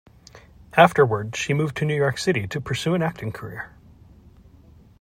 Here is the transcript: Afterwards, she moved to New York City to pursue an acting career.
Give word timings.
Afterwards, 0.73 1.37
she 1.37 1.53
moved 1.53 1.77
to 1.77 1.85
New 1.85 1.95
York 1.95 2.17
City 2.17 2.47
to 2.47 2.59
pursue 2.59 2.95
an 2.95 3.03
acting 3.03 3.31
career. 3.31 3.69